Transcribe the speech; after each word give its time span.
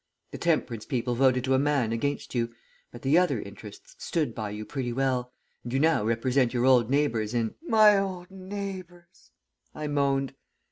The 0.31 0.39
temperance 0.39 0.83
people 0.83 1.13
voted 1.13 1.43
to 1.43 1.53
a 1.53 1.59
man 1.59 1.91
against 1.91 2.33
you, 2.33 2.51
but 2.91 3.03
the 3.03 3.19
other 3.19 3.39
interests 3.39 3.95
stood 4.03 4.33
by 4.33 4.49
you 4.49 4.65
pretty 4.65 4.91
well, 4.91 5.31
and 5.63 5.71
you 5.71 5.79
now 5.79 6.03
represent 6.03 6.55
your 6.55 6.65
old 6.65 6.89
neighbours 6.89 7.35
in' 7.35 7.53
"'My 7.61 7.99
old 7.99 8.31
neighbours,' 8.31 9.29
I 9.75 9.85
moaned. 9.85 10.33